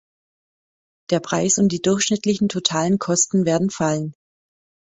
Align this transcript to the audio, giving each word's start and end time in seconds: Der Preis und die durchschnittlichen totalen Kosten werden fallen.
Der 1.11 1.19
Preis 1.19 1.59
und 1.59 1.67
die 1.71 1.79
durchschnittlichen 1.79 2.49
totalen 2.49 2.97
Kosten 2.97 3.45
werden 3.45 3.69
fallen. 3.69 4.15